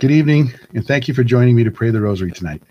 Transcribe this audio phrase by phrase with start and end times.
[0.00, 2.62] Good evening, and thank you for joining me to pray the rosary tonight.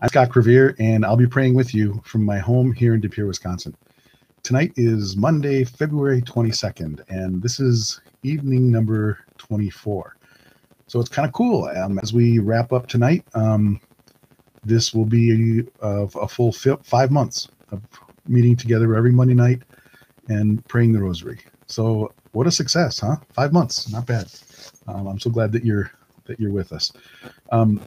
[0.00, 3.08] I'm Scott Crevier, and I'll be praying with you from my home here in De
[3.08, 3.76] Pere, Wisconsin.
[4.44, 10.14] Tonight is Monday, February 22nd, and this is evening number 24.
[10.86, 11.64] So it's kind of cool.
[11.64, 13.80] Um, as we wrap up tonight, um,
[14.64, 17.82] this will be a, a full five months of
[18.28, 19.62] meeting together every Monday night
[20.28, 21.40] and praying the rosary.
[21.66, 23.16] So what a success, huh?
[23.32, 24.30] Five months, not bad.
[24.86, 25.90] Um, I'm so glad that you're
[26.28, 26.92] that you're with us.
[27.50, 27.82] Um,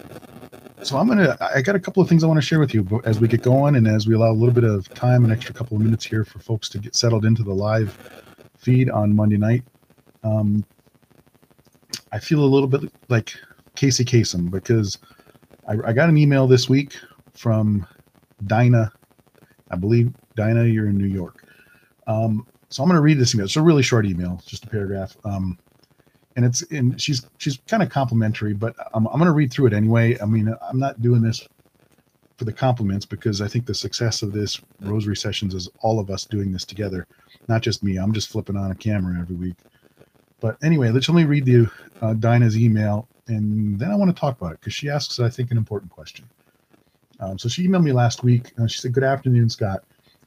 [0.83, 1.37] so I'm gonna.
[1.39, 3.41] I got a couple of things I want to share with you as we get
[3.41, 6.05] going, and as we allow a little bit of time, an extra couple of minutes
[6.05, 7.97] here for folks to get settled into the live
[8.57, 9.63] feed on Monday night.
[10.23, 10.65] Um,
[12.11, 13.33] I feel a little bit like
[13.75, 14.97] Casey Kasem because
[15.67, 16.97] I, I got an email this week
[17.33, 17.87] from
[18.45, 18.91] Dinah.
[19.69, 21.45] I believe Dinah, you're in New York.
[22.07, 23.45] Um, so I'm going to read this email.
[23.45, 25.15] It's a really short email, just a paragraph.
[25.25, 25.57] Um,
[26.35, 29.67] and it's and she's she's kind of complimentary, but I'm, I'm going to read through
[29.67, 30.17] it anyway.
[30.19, 31.47] I mean, I'm not doing this
[32.37, 36.09] for the compliments because I think the success of this rosary sessions is all of
[36.09, 37.05] us doing this together,
[37.47, 37.97] not just me.
[37.97, 39.57] I'm just flipping on a camera every week.
[40.39, 41.69] But anyway, let's only read the
[42.01, 45.29] uh, Dinah's email, and then I want to talk about it because she asks, I
[45.29, 46.25] think, an important question.
[47.19, 48.51] Um, so she emailed me last week.
[48.59, 49.83] Uh, she said, "Good afternoon, Scott.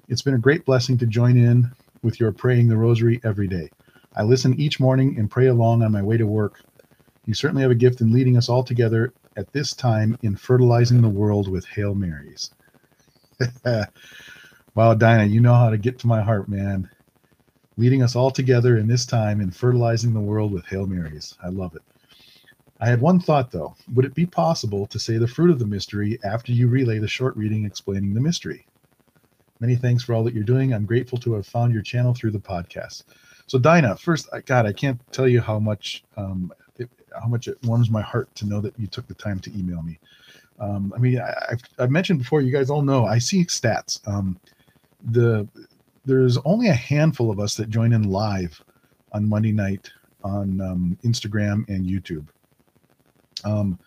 [0.09, 3.71] It's been a great blessing to join in with your praying the Rosary every day.
[4.17, 6.61] I listen each morning and pray along on my way to work.
[7.27, 11.03] You certainly have a gift in leading us all together at this time in fertilizing
[11.03, 12.51] the world with Hail Marys.
[14.75, 16.89] wow, Dinah, you know how to get to my heart, man.
[17.77, 21.37] Leading us all together in this time in fertilizing the world with Hail Marys.
[21.43, 21.83] I love it.
[22.81, 23.75] I had one thought though.
[23.95, 27.09] Would it be possible to say the fruit of the mystery after you relay the
[27.09, 28.67] short reading explaining the mystery?
[29.61, 30.73] Many thanks for all that you're doing.
[30.73, 33.05] I'm grateful to have found your channel through the podcast.
[33.47, 36.89] So Dinah, first, God, I can't tell you how much um, it,
[37.21, 39.83] how much it warms my heart to know that you took the time to email
[39.83, 39.99] me.
[40.61, 42.41] Um, I mean, I, have I've mentioned before.
[42.41, 44.07] You guys all know I see stats.
[44.09, 44.39] Um,
[45.03, 45.47] the
[46.05, 48.63] there's only a handful of us that join in live
[49.13, 49.91] on Monday night
[50.23, 52.27] on um, Instagram and YouTube.
[53.45, 53.79] Um,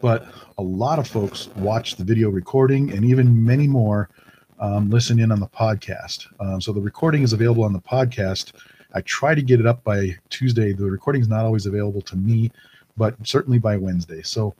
[0.00, 0.26] but
[0.58, 4.10] a lot of folks watch the video recording, and even many more
[4.58, 6.26] um, listen in on the podcast.
[6.40, 8.52] Um, so the recording is available on the podcast
[8.94, 10.72] I try to get it up by Tuesday.
[10.72, 12.50] The recording is not always available to me,
[12.96, 14.22] but certainly by Wednesday.
[14.22, 14.54] So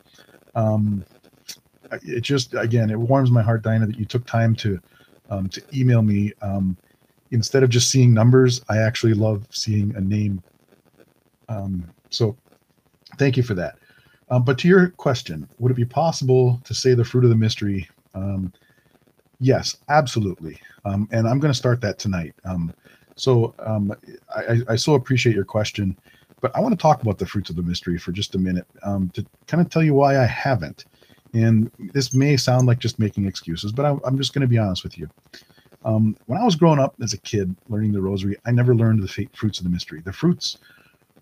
[0.55, 1.05] um,
[1.91, 4.81] it just again it warms my heart, Dinah, that you took time to
[5.31, 6.33] um, to email me.
[6.43, 6.77] Um,
[7.31, 10.43] instead of just seeing numbers, I actually love seeing a name.
[11.49, 12.37] Um, so
[13.19, 13.77] thank you for that.
[14.31, 17.37] Um, but to your question, would it be possible to say the fruit of the
[17.37, 17.89] mystery?
[18.15, 18.53] Um,
[19.41, 20.59] yes, absolutely.
[20.85, 22.35] And I'm going to start that tonight.
[22.45, 22.73] Um,
[23.23, 23.95] so um,
[24.35, 25.97] I, I, so appreciate your question,
[26.41, 28.67] but I want to talk about the fruits of the mystery for just a minute
[28.83, 30.87] um, to kind of tell you why I haven't.
[31.33, 34.59] And this may sound like just making excuses, but I, am just going to be
[34.59, 35.09] honest with you.
[35.85, 39.05] Um, when I was growing up as a kid learning the rosary, I never learned
[39.05, 40.01] the fruits of the mystery.
[40.01, 40.59] The fruits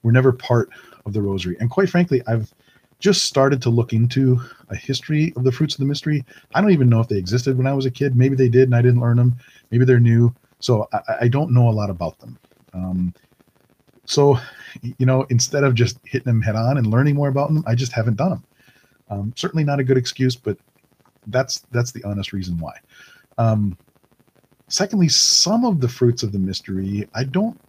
[0.03, 0.71] were never part
[1.05, 1.59] of the rosary.
[1.61, 2.51] And quite frankly, I've
[2.99, 4.41] just started to look into
[4.71, 6.25] a history of the fruits of the mystery.
[6.55, 8.17] I don't even know if they existed when I was a kid.
[8.17, 9.37] Maybe they did and I didn't learn them.
[9.71, 10.35] Maybe they're new.
[10.61, 12.39] So I, I don't know a lot about them.
[12.73, 13.15] Um,
[14.05, 14.39] so,
[14.83, 17.75] you know, instead of just hitting them head on and learning more about them, I
[17.75, 18.45] just haven't done them.
[19.09, 20.57] Um, certainly not a good excuse, but
[21.27, 22.75] that's that's the honest reason why.
[23.39, 23.77] Um,
[24.69, 27.61] secondly, some of the fruits of the mystery I don't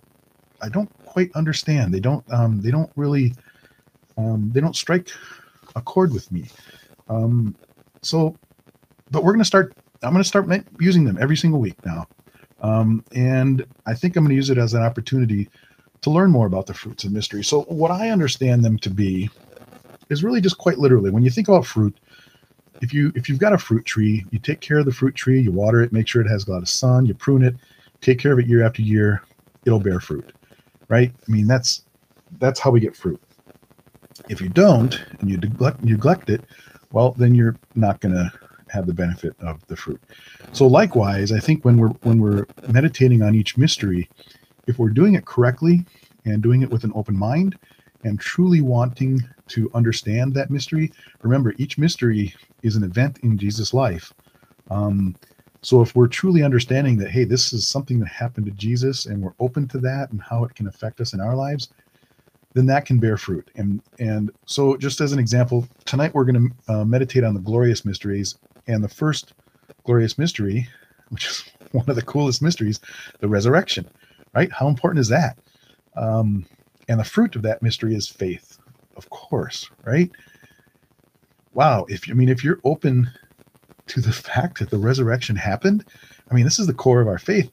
[0.62, 1.94] I don't quite understand.
[1.94, 3.34] They don't um, they don't really
[4.18, 5.10] um, they don't strike
[5.76, 6.46] a chord with me.
[7.10, 7.56] Um,
[8.02, 8.36] so,
[9.10, 9.74] but we're to start.
[10.04, 10.48] I'm to start
[10.80, 12.08] using them every single week now.
[12.62, 15.50] Um, and I think I'm going to use it as an opportunity
[16.02, 17.44] to learn more about the fruits of mystery.
[17.44, 19.30] So, what I understand them to be
[20.10, 22.00] is really just quite literally when you think about fruit,
[22.82, 25.40] if you if you've got a fruit tree, you take care of the fruit tree,
[25.42, 27.56] you water it, make sure it has a lot of sun, you prune it,
[28.02, 29.24] take care of it year after year,
[29.66, 30.34] it'll bear fruit.
[30.88, 31.12] Right?
[31.28, 31.84] I mean, that's
[32.40, 33.22] that's how we get fruit.
[34.30, 36.42] If you don't and you neglect, neglect it,
[36.92, 38.32] well, then you're not going to
[38.72, 40.02] have the benefit of the fruit.
[40.54, 44.10] So likewise, I think when we're when we're meditating on each mystery,
[44.68, 45.86] if we're doing it correctly
[46.26, 47.58] and doing it with an open mind
[48.04, 49.20] and truly wanting
[49.50, 50.92] to understand that mystery,
[51.22, 52.34] remember each mystery
[52.64, 54.14] is an event in Jesus' life.
[54.70, 55.16] Um,
[55.62, 59.22] so if we're truly understanding that, hey, this is something that happened to Jesus, and
[59.22, 61.70] we're open to that and how it can affect us in our lives,
[62.54, 63.50] then that can bear fruit.
[63.56, 67.40] And and so, just as an example, tonight we're going to uh, meditate on the
[67.40, 68.38] glorious mysteries,
[68.72, 69.34] and the first
[69.84, 70.68] glorious mystery,
[71.10, 72.80] which is one of the coolest mysteries,
[73.20, 73.88] the resurrection.
[74.34, 74.52] Right?
[74.52, 75.38] How important is that?
[75.96, 76.46] Um,
[76.88, 78.58] and the fruit of that mystery is faith,
[78.96, 79.70] of course.
[79.86, 80.10] Right?
[81.54, 83.10] wow, if I mean, if you're open
[83.88, 85.86] to the fact that the resurrection happened,
[86.30, 87.52] I mean, this is the core of our faith,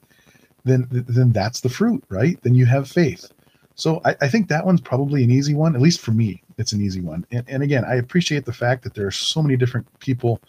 [0.65, 2.41] then then that's the fruit, right?
[2.43, 3.31] Then you have faith.
[3.75, 6.73] So I, I think that one's probably an easy one, at least for me, it's
[6.73, 7.25] an easy one.
[7.31, 10.41] And, and again, I appreciate the fact that there are so many different people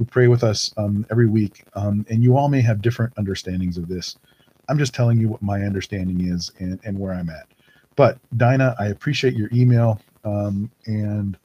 [0.00, 3.76] who pray with us um, every week, um, and you all may have different understandings
[3.76, 4.16] of this.
[4.70, 7.46] I'm just telling you what my understanding is and, and where I'm at.
[7.96, 11.36] But Dinah, I appreciate your email um, and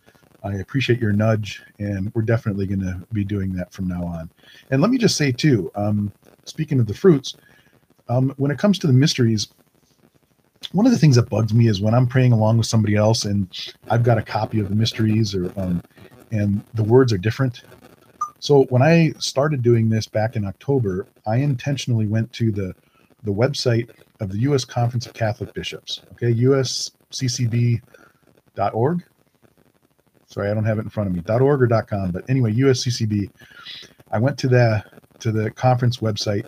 [0.41, 4.29] I appreciate your nudge, and we're definitely going to be doing that from now on.
[4.71, 6.13] And let me just say too, um,
[6.45, 7.35] speaking of the fruits,
[8.07, 9.49] um, when it comes to the mysteries,
[10.71, 13.25] one of the things that bugs me is when I'm praying along with somebody else
[13.25, 13.49] and
[13.89, 15.83] I've got a copy of the mysteries or um,
[16.31, 17.61] and the words are different.
[18.45, 22.75] So when I started doing this back in October, I intentionally went to the
[23.23, 23.89] the website
[24.19, 24.63] of the U.S.
[24.63, 26.03] Conference of Catholic Bishops.
[26.11, 27.81] Okay, usccb.org.
[30.27, 31.23] Sorry, I don't have it in front of me.
[31.27, 33.31] .org or .com, but anyway, USCCB.
[34.11, 34.83] I went to the
[35.21, 36.45] to the conference website,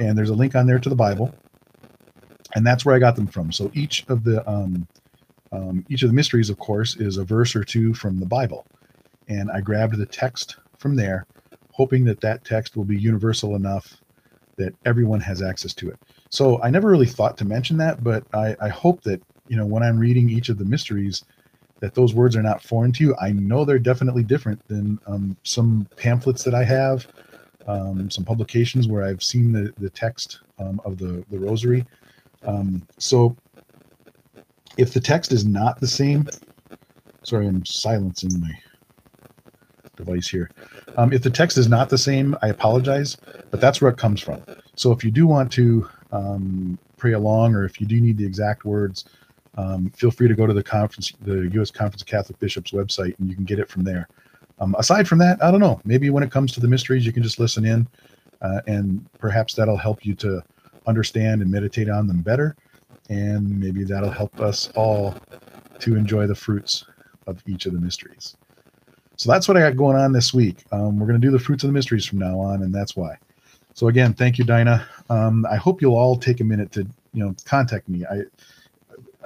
[0.00, 1.34] and there's a link on there to the Bible
[2.54, 3.52] and that's where I got them from.
[3.52, 4.88] So each of the um,
[5.52, 8.66] um, each of the mysteries, of course, is a verse or two from the Bible,
[9.28, 11.26] and I grabbed the text from there,
[11.72, 13.96] hoping that that text will be universal enough
[14.56, 15.98] that everyone has access to it.
[16.30, 19.66] So I never really thought to mention that, but I, I hope that you know
[19.66, 21.24] when I'm reading each of the mysteries,
[21.80, 23.16] that those words are not foreign to you.
[23.20, 27.06] I know they're definitely different than um, some pamphlets that I have,
[27.66, 31.84] um, some publications where I've seen the the text um, of the the Rosary
[32.46, 33.36] um, so
[34.78, 36.28] if the text is not the same,
[37.22, 38.52] sorry, I'm silencing my
[39.96, 40.50] device here.
[40.96, 43.16] Um, if the text is not the same, I apologize,
[43.50, 44.42] but that's where it comes from.
[44.74, 48.26] So if you do want to um, pray along, or if you do need the
[48.26, 49.04] exact words,
[49.56, 51.70] um, feel free to go to the conference, the U.S.
[51.70, 54.08] Conference of Catholic Bishops website, and you can get it from there.
[54.58, 55.80] Um, aside from that, I don't know.
[55.84, 57.88] Maybe when it comes to the mysteries, you can just listen in,
[58.42, 60.42] uh, and perhaps that'll help you to
[60.86, 62.56] understand and meditate on them better.
[63.08, 65.14] And maybe that'll help us all
[65.80, 66.84] to enjoy the fruits
[67.26, 68.36] of each of the mysteries.
[69.16, 70.64] So that's what I got going on this week.
[70.72, 72.96] Um, we're going to do the fruits of the mysteries from now on, and that's
[72.96, 73.16] why.
[73.74, 74.86] So again, thank you, Dinah.
[75.10, 78.04] Um, I hope you'll all take a minute to you know contact me.
[78.06, 78.22] I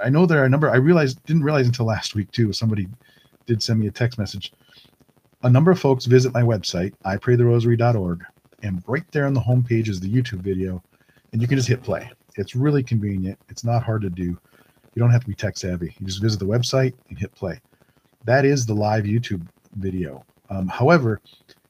[0.03, 0.69] I know there are a number.
[0.69, 2.51] I realized didn't realize until last week too.
[2.53, 2.87] Somebody
[3.45, 4.53] did send me a text message.
[5.43, 8.23] A number of folks visit my website, ipraytherosary.org,
[8.63, 10.83] and right there on the homepage is the YouTube video
[11.31, 12.09] and you can just hit play.
[12.35, 13.37] It's really convenient.
[13.49, 14.23] It's not hard to do.
[14.23, 15.95] You don't have to be tech savvy.
[15.99, 17.59] You just visit the website and hit play.
[18.25, 20.25] That is the live YouTube video.
[20.49, 21.21] Um, however,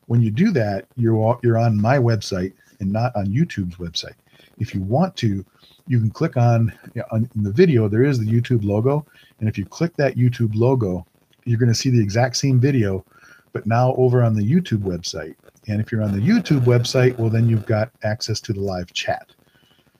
[0.08, 4.16] when you do that, you're you're on my website and not on YouTube's website.
[4.58, 5.46] If you want to,
[5.88, 7.88] you can click on, you know, on in the video.
[7.88, 9.06] There is the YouTube logo,
[9.40, 11.06] and if you click that YouTube logo,
[11.46, 13.06] you're going to see the exact same video,
[13.54, 15.36] but now over on the YouTube website.
[15.68, 18.92] And if you're on the YouTube website, well, then you've got access to the live
[18.94, 19.28] chat.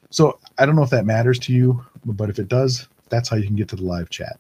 [0.10, 3.38] So I don't know if that matters to you, but if it does, that's how
[3.38, 4.38] you can get to the live chat.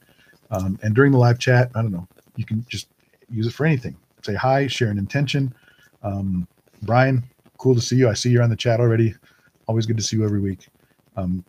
[0.49, 2.87] Um, and during the live chat, I don't know, you can just
[3.31, 3.97] use it for anything.
[4.23, 5.53] Say hi, share an intention.
[6.03, 6.47] Um,
[6.83, 7.23] Brian,
[7.57, 8.09] cool to see you.
[8.09, 9.15] I see you're on the chat already.
[9.67, 10.67] Always good to see you every week.
[11.15, 11.43] Um,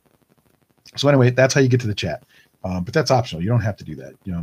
[0.97, 2.25] so anyway, that's how you get to the chat.
[2.65, 3.43] Uh, but that's optional.
[3.43, 4.15] You don't have to do that.
[4.25, 4.43] You know,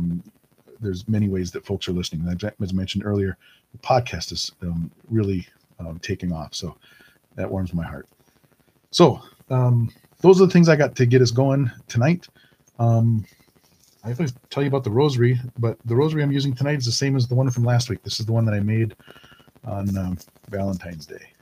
[0.80, 2.26] there's many ways that folks are listening.
[2.28, 3.36] As I mentioned earlier,
[3.72, 5.46] the podcast is um, really
[5.78, 6.54] um, taking off.
[6.54, 6.76] So
[7.36, 8.08] that warms my heart.
[8.90, 12.28] So um, those are the things I got to get us going tonight.
[12.78, 13.24] Um,
[14.02, 16.92] I to tell you about the rosary, but the rosary I'm using tonight is the
[16.92, 18.02] same as the one from last week.
[18.02, 18.96] This is the one that I made
[19.64, 21.32] on um, Valentine's Day.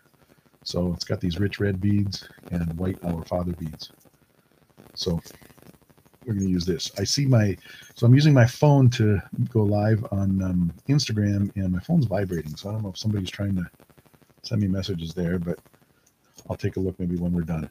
[0.65, 3.93] So it's got these rich red beads and white Our Father beads.
[4.95, 5.21] So
[6.27, 6.91] we're going to use this.
[6.99, 7.57] I see my,
[7.95, 12.57] so I'm using my phone to go live on um, Instagram, and my phone's vibrating.
[12.57, 13.65] So I don't know if somebody's trying to
[14.43, 15.59] send me messages there, but
[16.51, 17.71] I'll take a look maybe when we're done.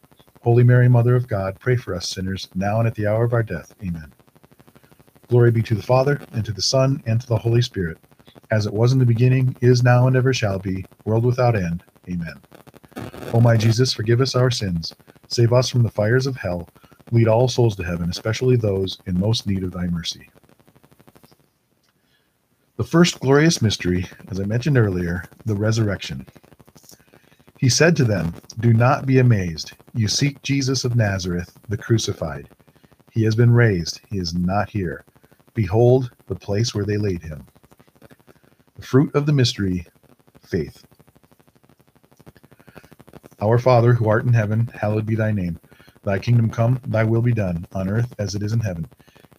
[0.41, 3.33] Holy Mary, Mother of God, pray for us sinners, now and at the hour of
[3.33, 3.75] our death.
[3.83, 4.11] Amen.
[5.27, 7.99] Glory be to the Father, and to the Son, and to the Holy Spirit,
[8.49, 11.83] as it was in the beginning, is now, and ever shall be, world without end.
[12.09, 12.41] Amen.
[13.33, 14.93] O my Jesus, forgive us our sins,
[15.27, 16.67] save us from the fires of hell,
[17.11, 20.27] lead all souls to heaven, especially those in most need of thy mercy.
[22.77, 26.25] The first glorious mystery, as I mentioned earlier, the resurrection.
[27.59, 29.73] He said to them, Do not be amazed.
[29.93, 32.47] You seek Jesus of Nazareth, the crucified.
[33.11, 33.99] He has been raised.
[34.09, 35.03] He is not here.
[35.53, 37.45] Behold the place where they laid him.
[38.77, 39.85] The fruit of the mystery,
[40.41, 40.85] faith.
[43.41, 45.59] Our Father, who art in heaven, hallowed be thy name.
[46.03, 48.87] Thy kingdom come, thy will be done, on earth as it is in heaven.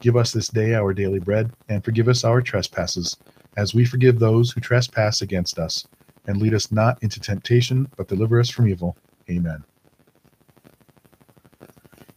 [0.00, 3.16] Give us this day our daily bread, and forgive us our trespasses,
[3.56, 5.86] as we forgive those who trespass against us.
[6.26, 8.96] And lead us not into temptation, but deliver us from evil.
[9.30, 9.64] Amen.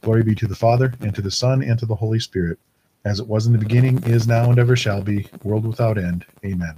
[0.00, 2.58] Glory be to the Father, and to the Son, and to the Holy Spirit,
[3.04, 6.24] as it was in the beginning, is now, and ever shall be, world without end.
[6.44, 6.76] Amen.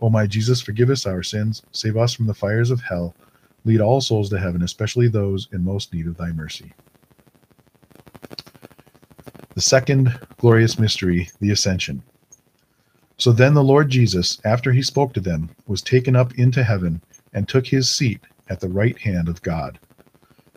[0.00, 3.14] O my Jesus, forgive us our sins, save us from the fires of hell
[3.66, 6.72] Lead all souls to heaven, especially those in most need of thy mercy.
[9.54, 12.00] The second glorious mystery, the Ascension.
[13.18, 17.02] So then the Lord Jesus, after he spoke to them, was taken up into heaven
[17.32, 19.80] and took his seat at the right hand of God.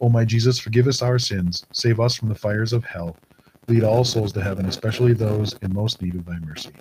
[0.00, 3.16] O my Jesus, forgive us our sins, save us from the fires of hell
[3.68, 6.72] Lead all souls to heaven, especially those in most need of thy mercy.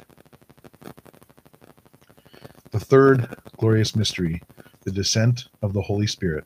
[2.72, 4.42] The third glorious mystery,
[4.86, 6.46] the descent of the Holy Spirit.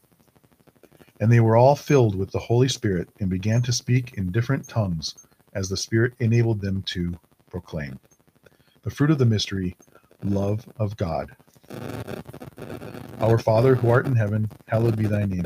[1.20, 4.68] And they were all filled with the Holy Spirit and began to speak in different
[4.68, 5.14] tongues
[5.54, 7.14] as the Spirit enabled them to
[7.52, 8.00] proclaim.
[8.82, 9.78] The fruit of the mystery,
[10.24, 11.36] love of God.
[13.20, 15.46] Our Father, who art in heaven, hallowed be thy name.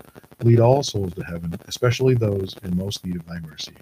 [0.43, 3.73] lead all souls to heaven, especially those in most need of thy mercy.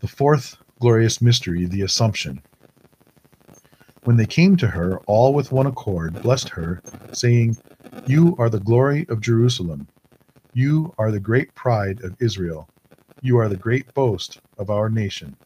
[0.00, 2.42] The fourth glorious mystery, the Assumption.
[4.04, 7.56] When they came to her, all with one accord blessed her, saying,
[8.06, 9.88] You are the glory of Jerusalem.
[10.54, 12.68] You are the great pride of Israel.
[13.22, 15.36] You are the great boast of our nation.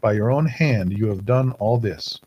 [0.00, 2.20] By your own hand you have done all this.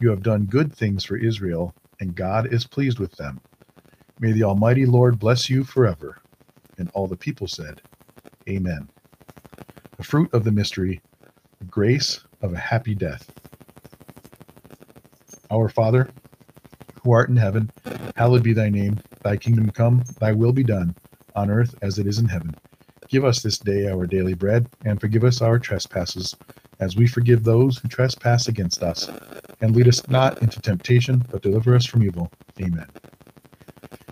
[0.00, 3.40] You have done good things for Israel, and God is pleased with them.
[4.20, 6.18] May the Almighty Lord bless you forever.
[6.76, 7.80] And all the people said,
[8.46, 8.86] Amen.
[9.96, 11.00] The fruit of the mystery,
[11.58, 13.30] the grace of a happy death.
[15.50, 16.10] Our Father,
[17.02, 17.70] who art in heaven,
[18.14, 19.00] hallowed be thy name.
[19.22, 20.94] Thy kingdom come, thy will be done,
[21.34, 22.54] on earth as it is in heaven.
[23.08, 26.36] Give us this day our daily bread, and forgive us our trespasses,
[26.78, 29.08] as we forgive those who trespass against us.
[29.62, 32.30] And lead us not into temptation, but deliver us from evil.
[32.60, 32.86] Amen.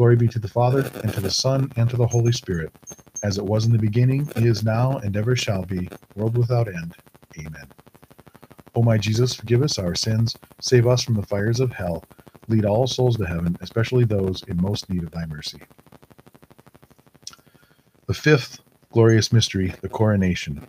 [0.00, 2.72] Glory be to the Father, and to the Son, and to the Holy Spirit,
[3.22, 6.94] as it was in the beginning, is now, and ever shall be, world without end.
[7.38, 7.66] Amen.
[8.74, 12.02] O my Jesus, forgive us our sins, save us from the fires of hell
[12.48, 15.60] Lead all souls to heaven, especially those in most need of thy mercy.
[18.06, 18.60] The fifth
[18.92, 20.66] glorious mystery, the coronation.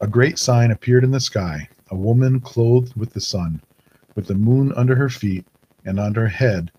[0.00, 3.60] A great sign appeared in the sky a woman clothed with the sun,
[4.14, 5.46] with the moon under her feet,
[5.84, 6.72] and on her head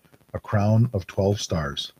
[0.54, 1.92] crown of twelve stars.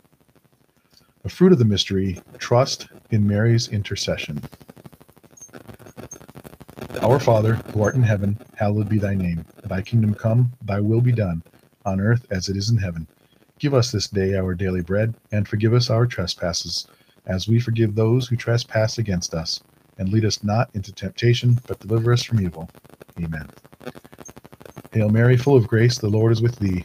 [1.25, 4.41] The fruit of the mystery, trust in Mary's intercession.
[7.03, 9.45] Our Father, who art in heaven, hallowed be thy name.
[9.65, 11.43] Thy kingdom come, thy will be done
[11.85, 13.09] on earth as it is in heaven.
[13.59, 16.87] Give us this day our daily bread, and forgive us our trespasses,
[17.27, 19.61] as we forgive those who trespass against us.
[19.99, 22.71] And lead us not into temptation, but deliver us from evil.
[23.19, 23.51] Amen.
[24.93, 26.85] Hail Mary, full of grace, the Lord is with thee.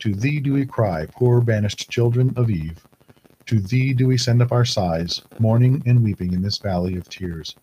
[0.00, 2.86] To thee do we cry, poor banished children of Eve.
[3.46, 7.08] To thee do we send up our sighs, mourning and weeping in this valley of
[7.08, 7.56] tears.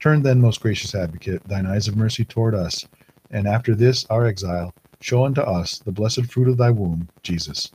[0.00, 2.86] Turn then, most gracious advocate, thine eyes of mercy toward us,
[3.30, 7.70] and after this our exile, show unto us the blessed fruit of thy womb, Jesus.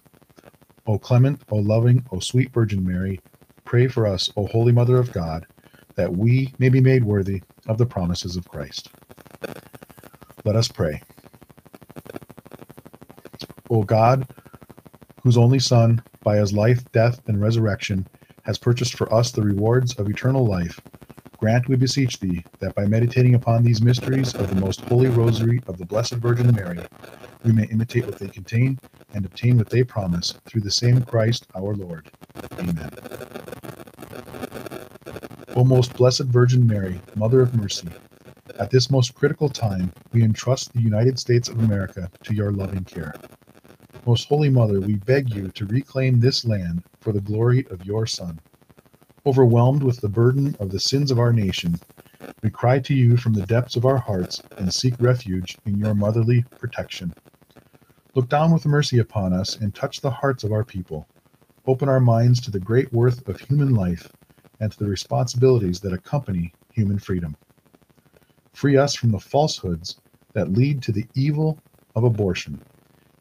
[0.86, 3.20] O clement, O loving, O sweet Virgin Mary,
[3.66, 5.46] pray for us, O holy Mother of God,
[5.96, 8.90] that we may be made worthy of the promises of Christ.
[10.46, 11.02] Let us pray.
[13.70, 14.28] O God,
[15.24, 18.08] whose only Son, by his life, death, and resurrection,
[18.44, 20.80] has purchased for us the rewards of eternal life,
[21.38, 25.62] grant, we beseech thee, that by meditating upon these mysteries of the most holy rosary
[25.68, 26.80] of the Blessed Virgin Mary,
[27.44, 28.80] we may imitate what they contain
[29.14, 32.10] and obtain what they promise through the same Christ our Lord.
[32.60, 32.90] Amen.
[35.56, 37.90] O most blessed Virgin Mary, Mother of Mercy,
[38.60, 42.84] at this most critical time, we entrust the United States of America to your loving
[42.84, 43.14] care.
[44.08, 48.08] Most Holy Mother, we beg you to reclaim this land for the glory of your
[48.08, 48.40] Son.
[49.26, 51.78] Overwhelmed with the burden of the sins of our nation,
[52.42, 55.94] we cry to you from the depths of our hearts and seek refuge in your
[55.94, 57.14] motherly protection.
[58.16, 61.06] Look down with mercy upon us and touch the hearts of our people.
[61.66, 64.10] Open our minds to the great worth of human life
[64.62, 67.36] and to the responsibilities that accompany human freedom.
[68.54, 69.98] Free us from the falsehoods
[70.32, 71.60] that lead to the evil
[71.94, 72.62] of abortion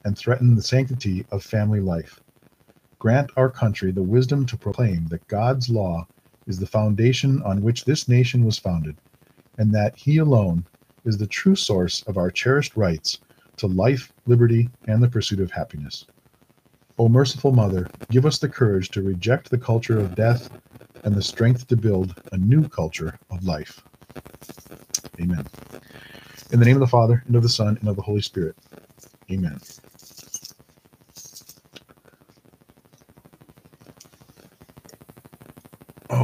[0.06, 2.20] and threaten the sanctity of family life.
[3.00, 6.06] Grant our country the wisdom to proclaim that God's law
[6.46, 8.96] is the foundation on which this nation was founded,
[9.58, 10.64] and that He alone
[11.04, 13.18] is the true source of our cherished rights
[13.56, 16.06] to life, liberty, and the pursuit of happiness.
[16.98, 20.48] O merciful Mother, give us the courage to reject the culture of death
[21.02, 23.82] and the strength to build a new culture of life.
[25.20, 25.44] Amen.
[26.52, 28.54] In the name of the Father, and of the Son, and of the Holy Spirit.
[29.32, 29.58] Amen.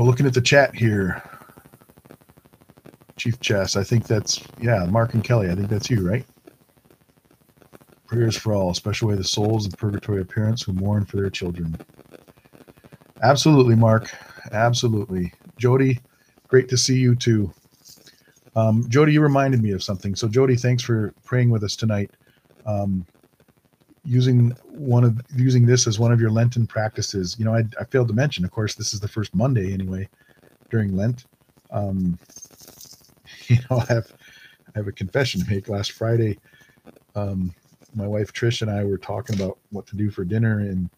[0.03, 1.23] Oh, looking at the chat here.
[3.17, 6.27] Chief Chess, I think that's, yeah, Mark and Kelly, I think that's you, right?
[8.09, 11.77] Prayers for all, especially way the souls of purgatory parents who mourn for their children.
[13.23, 14.13] Absolutely, Mark.
[14.51, 15.33] Absolutely.
[15.57, 16.01] Jody,
[16.49, 17.53] great to see you too.
[18.57, 20.17] Um, Jody, you reminded me of something.
[20.17, 22.11] So, Jody, thanks for praying with us tonight.
[22.67, 23.07] Um,
[24.05, 27.37] using one of using this as one of your Lenten practices.
[27.39, 28.45] You know, I, I failed to mention.
[28.45, 30.09] Of course, this is the first Monday anyway
[30.71, 31.27] during Lent.
[31.71, 32.19] Um,
[33.47, 34.13] you know, I have
[34.75, 35.69] I have a confession to make.
[35.69, 36.39] Last Friday,
[37.15, 37.55] um,
[37.95, 40.91] my wife Trish and I were talking about what to do for dinner, and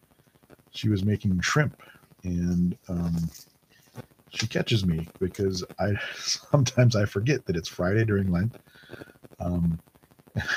[0.70, 1.82] she was making shrimp,
[2.22, 3.30] and um,
[4.30, 8.56] she catches me because I sometimes I forget that it's Friday during Lent.
[9.40, 9.78] Um,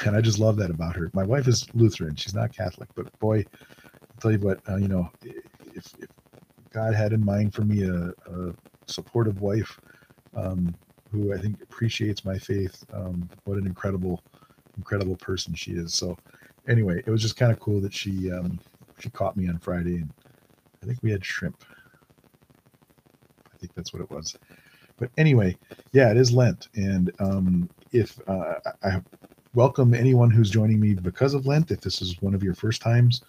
[0.05, 1.09] and I just love that about her.
[1.13, 3.45] My wife is Lutheran; she's not Catholic, but boy,
[3.83, 6.09] I'll tell you what, uh, you know, if, if,
[6.73, 8.53] God had in mind for me a, a
[8.85, 9.79] supportive wife
[10.35, 10.75] um,
[11.11, 14.21] who I think appreciates my faith, um, what an incredible,
[14.75, 15.93] incredible person she is.
[15.93, 16.17] So,
[16.67, 18.59] anyway, it was just kind of cool that she um,
[18.99, 20.11] she caught me on Friday, and
[20.83, 21.63] I think we had shrimp.
[23.45, 24.35] I think that's what it was.
[24.97, 25.57] But anyway,
[25.93, 29.01] yeah, it is Lent, and um, if uh, I
[29.57, 32.79] welcome anyone who's joining me because of Lent, if this is one of your first
[32.79, 33.23] times,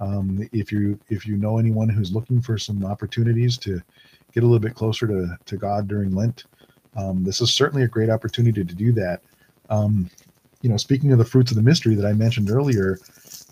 [0.00, 3.82] um, if you if you know anyone who's looking for some opportunities to
[4.32, 6.44] get a little bit closer to to God during Lent,
[6.96, 9.20] um, this is certainly a great opportunity to do that.
[9.68, 10.08] Um,
[10.62, 12.98] you know, speaking of the fruits of the mystery that I mentioned earlier,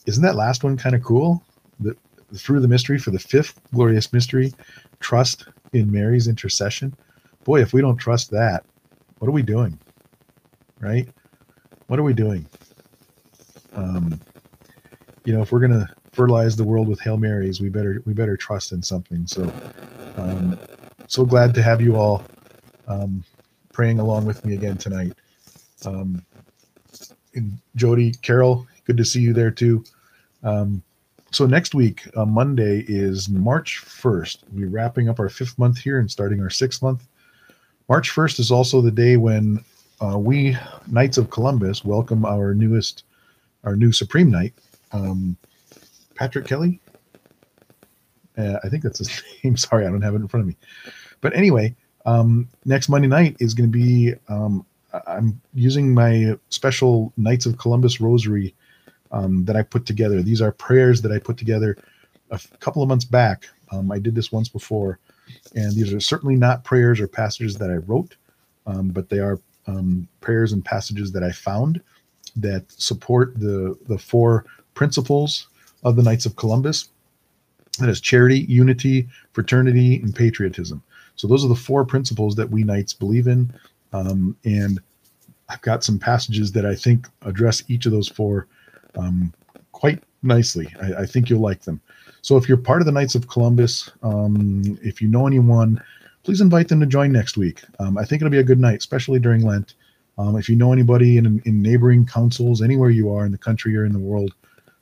[0.06, 1.42] isn't that last one kind of cool?
[1.80, 1.94] The,
[2.32, 4.54] the fruit of the mystery for the fifth glorious mystery,
[5.00, 6.96] trust in Mary's intercession.
[7.44, 8.64] Boy, if we don't trust that,
[9.18, 9.78] what are we doing?
[10.80, 11.06] Right?
[11.86, 12.46] What are we doing?
[13.74, 14.20] Um,
[15.24, 18.36] you know, if we're gonna fertilize the world with Hail Marys, we better we better
[18.36, 19.26] trust in something.
[19.26, 19.52] So,
[20.16, 20.58] um,
[21.08, 22.24] so glad to have you all
[22.88, 23.24] um,
[23.72, 25.12] praying along with me again tonight.
[25.84, 26.24] Um,
[27.76, 29.84] Jody, Carol, good to see you there too.
[30.42, 30.82] Um,
[31.32, 34.38] so next week, uh, Monday is March 1st.
[34.52, 37.08] We're wrapping up our fifth month here and starting our sixth month.
[37.88, 39.64] March 1st is also the day when
[40.00, 43.04] uh, we Knights of Columbus welcome our newest,
[43.64, 44.52] our new Supreme Knight,
[44.92, 45.36] um,
[46.14, 46.80] Patrick Kelly.
[48.36, 49.56] Uh, I think that's his name.
[49.56, 50.56] Sorry, I don't have it in front of me.
[51.20, 51.74] But anyway,
[52.06, 54.14] um, next Monday night is going to be.
[54.28, 54.64] Um,
[55.08, 58.54] I'm using my special Knights of Columbus Rosary
[59.10, 60.22] um, that I put together.
[60.22, 61.76] These are prayers that I put together
[62.30, 63.48] a couple of months back.
[63.72, 65.00] Um, I did this once before,
[65.56, 68.14] and these are certainly not prayers or passages that I wrote,
[68.66, 71.80] um, but they are um, prayers and passages that I found
[72.36, 75.48] that support the the four principles
[75.84, 76.88] of the Knights of Columbus.
[77.78, 80.82] That is charity, unity, fraternity, and patriotism.
[81.16, 83.52] So those are the four principles that we Knights believe in,
[83.92, 84.80] um, and
[85.48, 88.48] I've got some passages that I think address each of those four
[88.96, 89.32] um,
[89.72, 90.72] quite nicely.
[90.80, 91.80] I, I, think you'll like them.
[92.22, 95.82] So if you're part of the Knights of Columbus, um, if you know anyone
[96.24, 97.62] please invite them to join next week.
[97.78, 99.74] Um, I think it'll be a good night, especially during Lent.
[100.16, 103.76] Um, if you know anybody in, in neighboring councils, anywhere you are in the country
[103.76, 104.32] or in the world,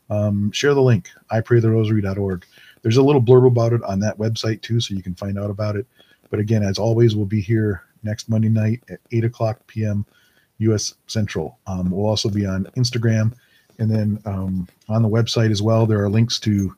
[0.09, 2.45] um, share the link, ipraytherosary.org.
[2.83, 5.51] There's a little blurb about it on that website too, so you can find out
[5.51, 5.87] about it.
[6.31, 10.05] But again, as always, we'll be here next Monday night at 8 o'clock p.m.
[10.59, 10.95] U.S.
[11.07, 11.59] Central.
[11.67, 13.35] Um, we'll also be on Instagram
[13.79, 15.87] and then um, on the website as well.
[15.87, 16.75] There are links to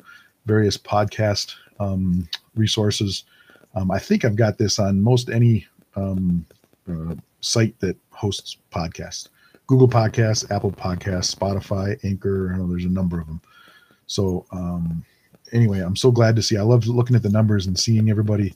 [0.46, 3.24] various podcast um, resources
[3.74, 6.46] um, I think I've got this on most any um,
[6.90, 9.28] uh, site that hosts podcasts
[9.66, 12.52] Google Podcasts, Apple Podcasts, Spotify, Anchor.
[12.52, 13.40] I know there's a number of them.
[14.06, 15.04] So, um,
[15.52, 16.56] anyway, I'm so glad to see.
[16.56, 18.54] I love looking at the numbers and seeing everybody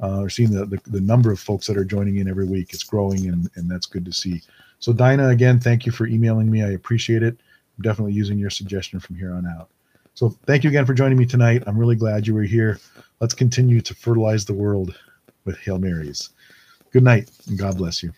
[0.00, 2.72] uh, or seeing the, the, the number of folks that are joining in every week.
[2.72, 4.42] It's growing, and, and that's good to see.
[4.78, 6.62] So, Dinah, again, thank you for emailing me.
[6.62, 7.36] I appreciate it.
[7.76, 9.70] I'm definitely using your suggestion from here on out.
[10.14, 11.64] So, thank you again for joining me tonight.
[11.66, 12.78] I'm really glad you were here.
[13.24, 14.94] Let's continue to fertilize the world
[15.46, 16.28] with Hail Marys.
[16.92, 18.12] Good night, and God bless you.